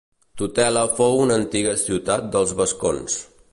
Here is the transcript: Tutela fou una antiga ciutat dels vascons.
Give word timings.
Tutela 0.41 0.85
fou 1.01 1.19
una 1.25 1.37
antiga 1.41 1.75
ciutat 1.83 2.27
dels 2.37 2.57
vascons. 2.63 3.23